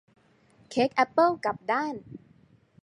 [0.69, 1.95] เค้กแอปเปิ้ลกลับด้าน